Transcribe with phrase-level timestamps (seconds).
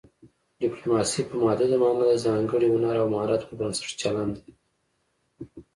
[0.61, 4.51] ډیپلوماسي په محدوده مانا د ځانګړي هنر او مهارت پر بنسټ چلند دی